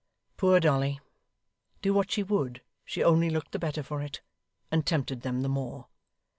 [0.35, 0.99] Poor Dolly!
[1.83, 4.21] Do what she would, she only looked the better for it,
[4.71, 5.89] and tempted them the more.